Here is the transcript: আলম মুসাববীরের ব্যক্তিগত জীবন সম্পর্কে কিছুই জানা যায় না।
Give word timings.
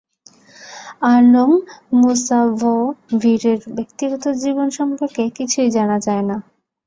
আলম 1.09 1.51
মুসাববীরের 1.99 3.59
ব্যক্তিগত 3.75 4.23
জীবন 4.41 4.67
সম্পর্কে 4.77 5.23
কিছুই 5.37 5.69
জানা 5.75 5.97
যায় 5.99 6.23
না। 6.29 6.37